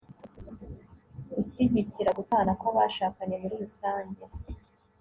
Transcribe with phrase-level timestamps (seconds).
[1.41, 4.21] ushyigikira gutana kw'abashakanye muri rusange